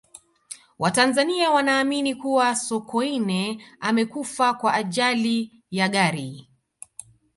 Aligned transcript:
watanzania 0.79 1.51
wanaamini 1.51 2.15
kuwa 2.15 2.55
sokoine 2.55 3.63
amekufa 3.79 4.53
kwa 4.53 4.73
ajali 4.73 5.51
ya 5.71 5.89
gari 5.89 6.47